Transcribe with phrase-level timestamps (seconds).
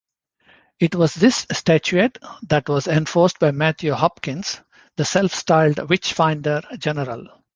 [0.79, 2.17] It was this statute
[2.49, 4.59] that was enforced by Matthew Hopkins,
[4.95, 7.27] the self-styled Witch-Finder General.